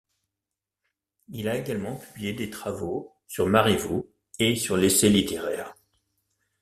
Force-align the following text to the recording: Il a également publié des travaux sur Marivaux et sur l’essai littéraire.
Il 1.27 1.47
a 1.47 1.55
également 1.59 1.95
publié 1.97 2.33
des 2.33 2.49
travaux 2.49 3.13
sur 3.27 3.45
Marivaux 3.45 4.11
et 4.39 4.55
sur 4.55 4.75
l’essai 4.75 5.09
littéraire. 5.09 5.75